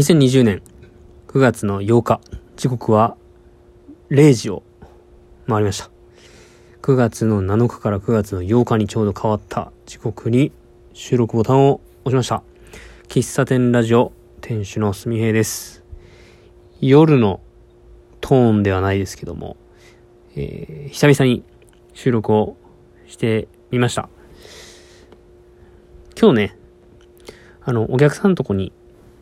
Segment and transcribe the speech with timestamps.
[0.00, 0.62] 2020年
[1.28, 2.22] 9月の8日、
[2.56, 3.18] 時刻は
[4.08, 4.62] 0時を
[5.46, 5.90] 回りました。
[6.80, 10.52] 9月の7日から9月の8日にちょうど変わった時刻に
[10.94, 12.42] 収録ボタンを押しました。
[13.08, 15.84] 喫茶店ラジオ店主のすみへいです。
[16.80, 17.40] 夜の
[18.22, 19.58] トーンではないですけども、
[20.34, 21.44] えー、久々に
[21.92, 22.56] 収録を
[23.06, 24.08] してみました。
[26.18, 26.58] 今日ね、
[27.60, 28.72] あの、お客さんのとこに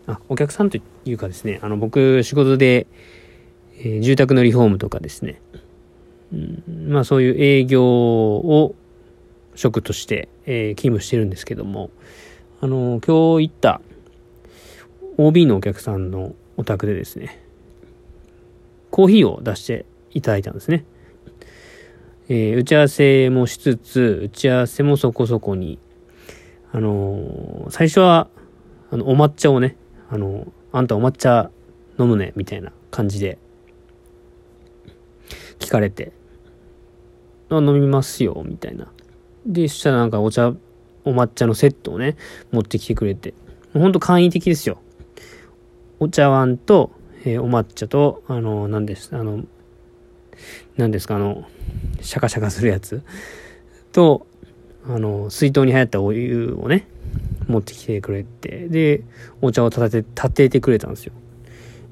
[0.09, 2.87] あ、お客さんというかですね、あの、僕、仕事で、
[3.79, 5.41] えー、住宅のリフォームとかですね、
[6.33, 8.75] うん、まあそういう営業を
[9.55, 11.91] 職として、えー、勤務してるんですけども、
[12.61, 13.81] あの、今日行った
[15.19, 17.45] OB のお客さんのお宅でですね、
[18.91, 20.85] コーヒーを出していただいたんですね。
[22.31, 25.79] えー、打ち合わせもしつつ、打ち合わせもそこそこに、
[26.73, 28.29] あのー、最初は、
[28.91, 29.77] あの、お抹茶をね、
[30.11, 31.51] あの、あんたお抹茶
[31.99, 33.39] 飲むね、みたいな感じで、
[35.59, 36.13] 聞かれて、
[37.51, 38.91] あ、飲みますよ、みたいな。
[39.47, 40.55] で、そしたらなんかお茶、
[41.05, 42.17] お抹茶のセットをね、
[42.53, 43.35] 持ってきてくれて、
[43.73, 44.79] ほんと簡易的ですよ。
[46.01, 46.93] お茶碗と、
[47.25, 49.45] えー、お抹茶と、あの、何です、あの、
[50.77, 51.45] 何ですか、あの、
[52.01, 53.03] シャカシャカするやつ
[53.93, 54.27] と、
[54.87, 56.87] あの、水筒に入ったお湯をね、
[57.49, 59.03] 持ってきてくれて、で、
[59.41, 61.13] お茶を立て、立ててくれたんですよ。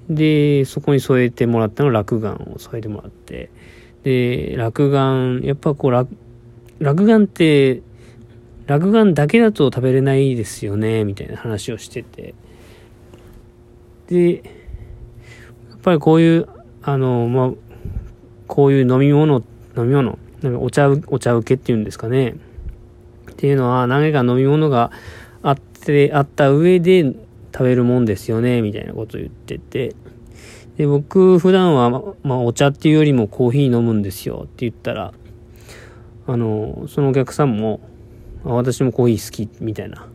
[0.08, 3.50] で、そこに添えてもらったの落眼を添えてもらって、
[4.04, 6.08] で、落眼、やっぱこう、落、
[6.78, 7.82] 落眼って、
[8.66, 12.34] 落眼だけだと食べれないですよね、みたいな話をしてて。
[14.08, 14.40] で、や
[15.76, 16.48] っぱりこういう、
[16.82, 17.50] あの、まあ、
[18.46, 19.42] こういう飲み物、
[19.76, 22.36] 飲み物、なんかお茶、お茶受けっていうんですかね。
[23.32, 24.92] っていうのは、何か飲み物が
[25.86, 27.04] て、あった上で
[27.52, 29.94] 食べるもんですよね、みたいなこと言ってて。
[30.76, 31.90] で、僕、普段は、
[32.22, 35.14] まあ、お茶っていうよりもコーヒー飲むんですよって言ったら、
[36.26, 37.80] あの、そのお客さんも、
[38.44, 40.06] 私もコーヒー好き、みたいな。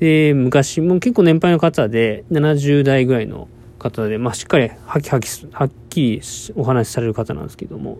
[0.00, 6.22] で、昔、も結構年配の方で、70代ぐらいの方で、まあ、しっかり、はきはき、はっきり
[6.56, 7.98] お話しされる方なんですけども、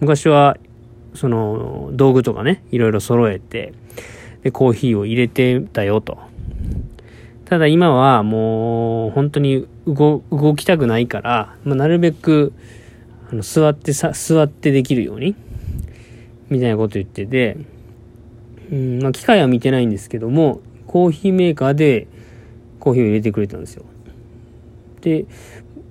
[0.00, 0.56] 昔は、
[1.14, 3.72] その、道具とかね、いろいろ揃えて、
[4.44, 6.18] で、コーヒーを入れてたよと。
[7.46, 10.22] ただ今はもう本当に動
[10.54, 12.52] きたくないから、まあ、なるべく
[13.30, 15.34] あの座ってさ、座ってできるように、
[16.48, 17.56] みたいなこと言ってて、
[18.70, 22.06] うんまあ、機械は見てないんですけども、コーヒーメーカーで
[22.80, 23.84] コーヒーを入れてくれたんですよ。
[25.00, 25.26] で、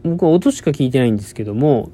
[0.03, 1.91] 僕は音しか聞いてないんですけども、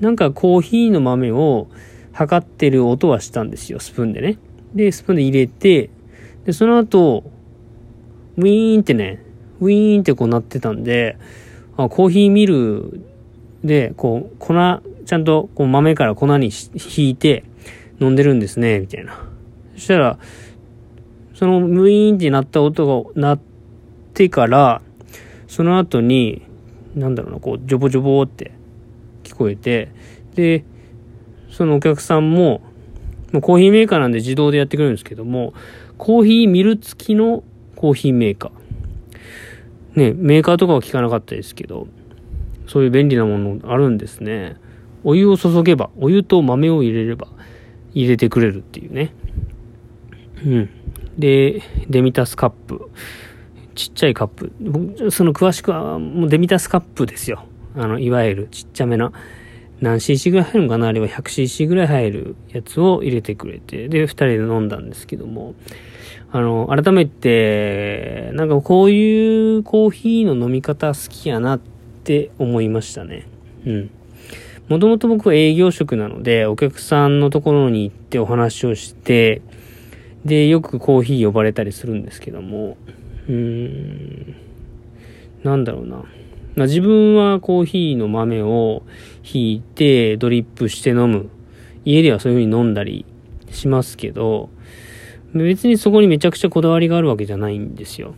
[0.00, 1.68] なんかコーヒーの豆を
[2.12, 4.38] 測ってる音はしたんですよ、スプーンでね。
[4.74, 5.90] で、スプーンで入れて、
[6.44, 7.24] で、その後、
[8.36, 9.22] ウィーンってね、
[9.60, 11.16] ウィーンってこうなってたんで、
[11.76, 13.02] あコーヒーミル
[13.64, 14.54] で、こう、粉、
[15.06, 16.50] ちゃんとこう豆から粉に
[16.96, 17.44] 引いて
[18.00, 19.28] 飲んでるんですね、みたいな。
[19.74, 20.18] そしたら、
[21.34, 23.40] そのウィーンってなった音が鳴っ
[24.14, 24.82] てから、
[25.46, 26.42] その後に、
[26.94, 28.52] なんだろうな、こう、ジョボジョボって
[29.24, 29.88] 聞こえて、
[30.34, 30.64] で、
[31.50, 32.60] そのお客さんも、
[33.32, 35.54] もうコーヒーメーカーなんで自動でやってくれるんですけども、
[35.96, 37.42] コーヒーミル付きの
[37.76, 39.98] コーヒーメーカー。
[39.98, 41.88] ね、メーカーとかは聞かなかったですけど、
[42.66, 44.56] そういう便利なものあるんですね。
[45.04, 47.28] お湯を注げば、お湯と豆を入れれば、
[47.94, 49.12] 入れてくれるっていうね。
[50.44, 50.70] うん。
[51.18, 52.90] で、デミタスカップ。
[53.74, 55.10] ちっちゃいカップ。
[55.10, 57.44] その詳しくは、もうデミタスカップですよ。
[57.76, 59.12] あの、いわゆるちっちゃめな。
[59.80, 60.88] 何 cc ぐらい入るのかな？
[60.88, 65.54] あれは 100cc ぐらい入るやつを入れてくれて、で、二人で飲んだんですけども、
[66.32, 71.60] あの、改めて、なんかこういうコーヒーの飲み方好きやなっ
[72.04, 73.26] て思いましたね。
[73.64, 73.90] うん。
[74.68, 79.40] もともと僕は営業職なので、お客さんのところに行ってお話をして、
[80.24, 82.76] で、よくコーヒー呼ばれたりするんですけども、
[83.28, 84.34] うーん、
[85.44, 86.04] なんだろうな。
[86.58, 88.82] まあ、自分はコーヒーの豆を
[89.22, 91.30] ひいてドリップして飲む。
[91.84, 93.06] 家ではそういう風に飲んだり
[93.52, 94.50] しますけど、
[95.34, 98.14] 別にそこにめちゃくちゃこだわりがあるわけじゃないんですよ。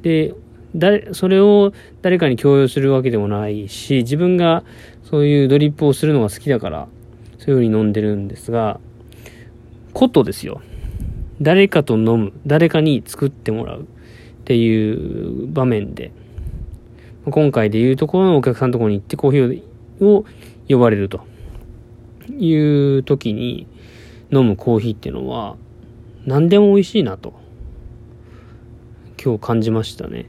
[0.00, 0.32] で、
[0.74, 4.64] 誰、それを誰かに強要するわけでもないし、自分が
[5.02, 6.88] そういうドリップをするのが好きだから、
[7.36, 8.80] そういう風に飲んでるんですが、
[9.92, 10.62] ことですよ。
[11.42, 13.84] 誰かと飲む、誰かに作ってもらうっ
[14.46, 16.12] ていう場面で、
[17.30, 20.24] 今回でいうところのお客さんのところに行ってコーヒーを
[20.68, 21.20] 呼ばれると
[22.38, 22.54] い
[22.98, 23.66] う時に
[24.30, 25.56] 飲むコーヒーっていうのは
[26.24, 27.34] 何でも美味しいなと
[29.22, 30.26] 今日感じましたね。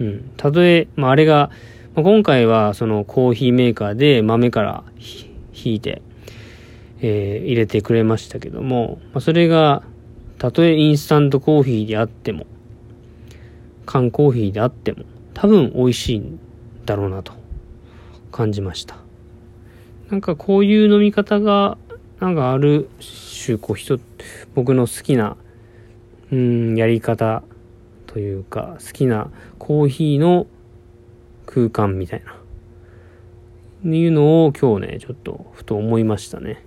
[0.00, 0.30] うん。
[0.36, 1.50] たとえ、まあ、あれが、
[1.94, 4.84] まあ、今回はそのコーヒーメーカーで豆から
[5.52, 6.02] ひいて、
[7.00, 9.82] えー、入れてくれましたけども、まあ、それが、
[10.38, 12.46] たとえインスタントコーヒーであっても、
[13.86, 15.04] 缶コーヒーであっても、
[15.40, 16.40] 多分美味しいん
[16.84, 17.32] だろうなと
[18.32, 18.96] 感じました。
[20.10, 21.78] なんかこういう飲み方が、
[22.18, 22.88] なんかある
[23.44, 24.00] 種、こう人、
[24.56, 25.36] 僕の好きな、
[26.32, 27.44] うん、やり方
[28.08, 29.30] というか、好きな
[29.60, 30.48] コーヒーの
[31.46, 32.34] 空間みたいな。
[33.88, 36.64] いうのを今日ね、ちょっとふと思いましたね。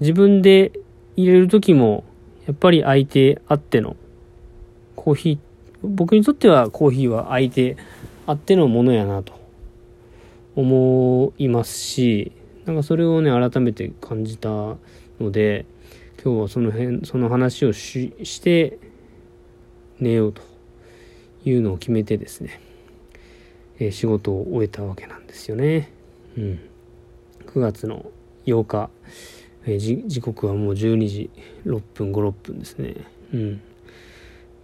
[0.00, 0.72] 自分で
[1.16, 2.04] 入れる時も、
[2.46, 3.96] やっぱり相手あっての
[4.94, 5.38] コーヒー、
[5.84, 7.76] 僕にとってはコーヒーは相手
[8.26, 9.32] あってのものやなと
[10.56, 12.32] 思いますし、
[12.64, 15.66] なんかそれをね、改めて感じたので、
[16.24, 18.78] 今日はその辺、その話をしして
[20.00, 20.42] 寝ようと
[21.44, 22.60] いうのを決めてですね、
[23.78, 25.92] えー、仕事を終えたわけなんですよね。
[26.36, 26.60] うん。
[27.46, 28.06] 9月の
[28.46, 28.90] 8日、
[29.66, 31.30] えー、時刻はもう12時
[31.66, 32.94] 6分5、6分ですね。
[33.32, 33.60] うん。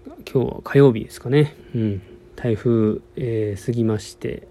[0.07, 1.55] 今日は火曜日ですかね。
[1.75, 2.03] うん。
[2.37, 4.49] 台風、えー、過ぎまして、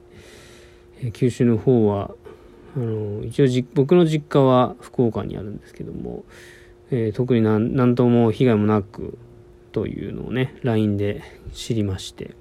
[1.02, 2.12] えー、九州の方は、
[2.76, 6.24] あの、一応じ、僕の実家は福岡にあるんですけども、
[6.92, 9.18] えー、特になんなんとも被害もなく
[9.72, 11.24] というのをね、LINE で
[11.54, 12.36] 知りまして、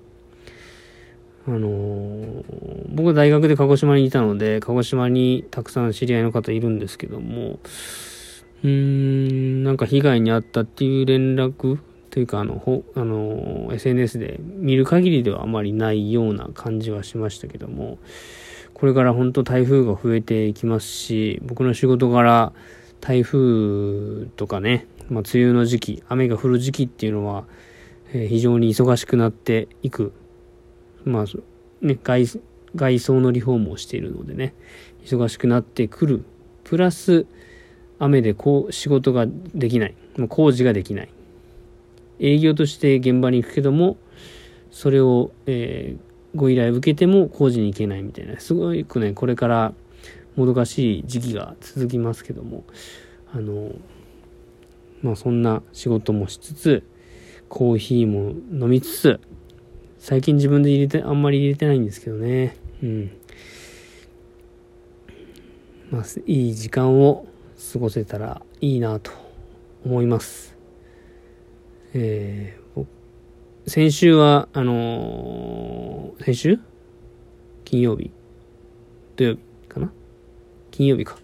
[1.46, 2.44] あのー、
[2.88, 7.58] 僕大学で鹿児島にいたので、鹿児島にたくさん知り合いの方いるんですけども、
[8.64, 11.78] うーん、なんか被害に遭ったっていう連絡
[12.18, 17.98] というか、あの、ほあの、SNS で見る限りではあまりないような感じはしましたけども、
[18.74, 22.52] これから本当台風が増えていきますし、僕の仕事から
[23.00, 27.44] 台風とかね、まあ、梅雨の時期、雨が降る時期っていうのは、
[28.12, 30.12] え、非常に忙しくなっていく
[31.04, 31.24] まあ、
[31.86, 32.26] ね、外、
[32.74, 34.54] 外装のリフォームをしているのでね、
[35.04, 36.24] 忙しくなってくる。
[36.64, 37.26] プラス、
[38.00, 39.94] 雨でこう、仕事ができない。
[40.28, 41.08] 工事ができない。
[42.20, 43.96] 営業として現場に行くけども、
[44.70, 49.72] それを、えー、ご依頼受けても工事に行けないみたいな、すごくね、これから
[50.36, 52.64] もどかしい時期が続きますけども、
[53.32, 53.72] あの、
[55.02, 56.82] まあそんな仕事もしつつ、
[57.48, 59.20] コーヒーも飲みつつ、
[59.98, 62.56] 最近自分で入れて、あんまり入れてないんですけどね。
[62.82, 63.10] うん。
[65.90, 67.26] まあ、いい時間を
[67.72, 69.10] 過ごせたらいいなと
[69.84, 70.57] 思います。
[71.94, 72.86] えー、
[73.66, 76.58] 先週は、あのー、先週？
[77.64, 78.10] 金曜日？
[79.16, 79.90] 土曜日かな？
[80.70, 81.16] 金曜日か。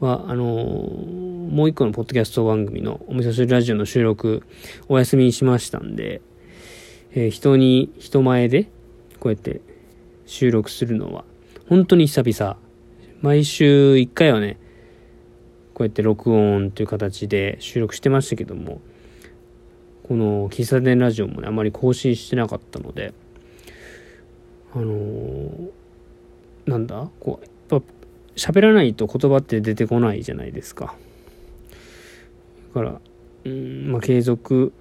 [0.00, 4.42] は、あのー、もう一個のポッドキャスト番組のお味噌汁ラジオの収録
[4.88, 6.20] お休みにしましたんで、
[7.12, 8.64] えー、人に、人前で、
[9.18, 9.62] こうやって
[10.26, 11.24] 収録するのは、
[11.70, 12.58] 本当に久々。
[13.22, 14.58] 毎週1回はね、
[15.72, 18.82] こうやって録音という形で収録してましたけども、
[20.08, 23.12] この喫茶店ラジオもね、あまり更新してなかったので、
[24.74, 25.70] あのー、
[26.66, 27.08] なんだ？
[27.18, 27.44] こう、
[27.74, 27.86] やっぱ
[28.36, 30.94] 喋らないと言葉って出てこないじゃないですか。
[32.74, 33.00] だから、
[33.44, 34.72] うん、まあ継続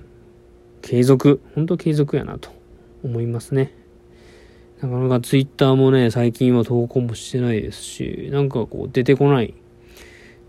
[0.81, 2.51] 継続、本当継続やなと
[3.03, 3.73] 思いますね。
[4.81, 9.55] なかなかツイッターもね、最近は投稿もしてないですし、なんかこう出てこない、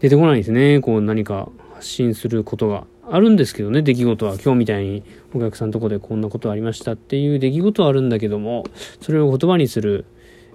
[0.00, 0.80] 出てこないですね。
[0.80, 4.34] こう何か発信することがあるんですけどね、出来事は。
[4.34, 8.64] 今日みたいにお客さんのとこでこんなことありましたっていう出来事はあるんだけども、
[9.00, 10.04] それを言葉にする、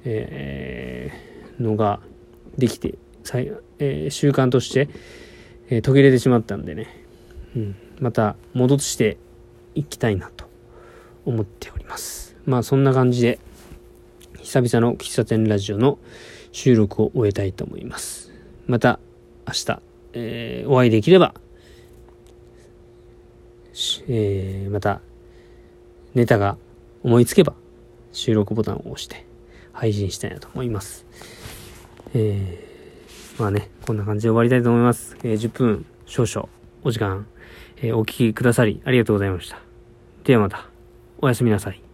[0.03, 2.01] えー、のが
[2.57, 2.95] できて、
[3.79, 4.89] えー、習慣として、
[5.69, 6.87] えー、途切れてしまったんでね、
[7.55, 9.17] うん、また戻して
[9.75, 10.45] いきたいなと
[11.25, 12.35] 思っております。
[12.45, 13.39] まあそんな感じで、
[14.41, 15.99] 久々の喫茶店ラジオの
[16.51, 18.33] 収録を終えたいと思います。
[18.67, 18.99] また
[19.47, 19.81] 明日、
[20.13, 21.33] えー、お会いできれば、
[24.07, 25.01] えー、また
[26.13, 26.57] ネタが
[27.03, 27.53] 思いつけば
[28.11, 29.25] 収録ボタンを押して
[29.71, 31.05] 配信したいなと思います。
[32.13, 35.15] えー、まあね、こんな感じで終わりたいと思います。
[35.23, 36.49] えー、10分少々
[36.83, 37.25] お時間
[37.81, 39.59] え、お聞きくださりありがとうございました。
[40.23, 40.67] ではまた、
[41.19, 41.90] おやすみなさい。